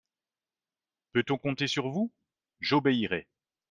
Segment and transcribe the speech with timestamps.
[1.11, 2.11] Peut-on compter sur vous?
[2.59, 3.27] J'obéirai.